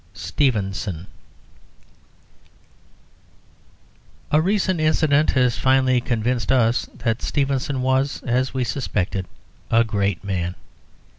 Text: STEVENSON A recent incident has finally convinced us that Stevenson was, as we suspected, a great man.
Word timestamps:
STEVENSON 0.15 1.05
A 4.31 4.41
recent 4.41 4.79
incident 4.79 5.29
has 5.33 5.59
finally 5.59 6.01
convinced 6.01 6.51
us 6.51 6.87
that 6.95 7.21
Stevenson 7.21 7.83
was, 7.83 8.23
as 8.23 8.51
we 8.51 8.63
suspected, 8.63 9.27
a 9.69 9.83
great 9.83 10.23
man. 10.23 10.55